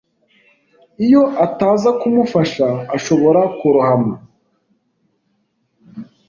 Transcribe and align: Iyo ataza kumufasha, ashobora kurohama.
Iyo 1.05 1.23
ataza 1.45 1.89
kumufasha, 1.99 2.67
ashobora 2.95 3.41
kurohama. 3.57 4.15